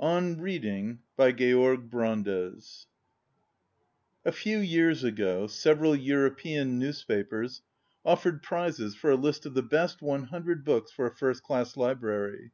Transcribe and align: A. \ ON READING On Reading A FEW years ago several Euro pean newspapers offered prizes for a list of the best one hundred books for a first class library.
A. 0.00 0.04
\ 0.04 0.06
ON 0.06 0.40
READING 0.40 1.00
On 1.18 1.36
Reading 1.36 2.62
A 4.24 4.32
FEW 4.32 4.58
years 4.60 5.04
ago 5.04 5.46
several 5.46 5.94
Euro 5.94 6.30
pean 6.30 6.78
newspapers 6.78 7.60
offered 8.02 8.42
prizes 8.42 8.94
for 8.94 9.10
a 9.10 9.16
list 9.16 9.44
of 9.44 9.52
the 9.52 9.62
best 9.62 10.00
one 10.00 10.22
hundred 10.22 10.64
books 10.64 10.90
for 10.90 11.04
a 11.04 11.14
first 11.14 11.42
class 11.42 11.76
library. 11.76 12.52